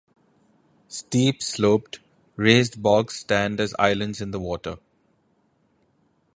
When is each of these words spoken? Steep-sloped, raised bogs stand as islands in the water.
Steep-sloped, 0.87 1.99
raised 2.35 2.81
bogs 2.81 3.17
stand 3.19 3.59
as 3.59 3.75
islands 3.77 4.19
in 4.19 4.31
the 4.31 4.39
water. 4.39 4.79